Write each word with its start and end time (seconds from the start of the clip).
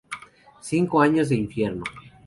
Cinco 0.61 0.99
años 0.99 1.29
de 1.29 1.35
infierno. 1.35 1.83